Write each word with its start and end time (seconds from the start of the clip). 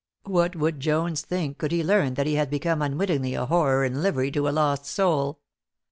What 0.25 0.55
would 0.55 0.79
Jones 0.79 1.21
think 1.21 1.59
could 1.59 1.71
he 1.71 1.83
learn 1.83 2.15
that 2.15 2.25
he 2.25 2.33
had 2.33 2.49
become 2.49 2.81
unwittingly 2.81 3.35
a 3.35 3.45
horror 3.45 3.85
in 3.85 4.01
livery 4.01 4.31
to 4.31 4.47
a 4.49 4.49
lost 4.49 4.87
soul? 4.87 5.41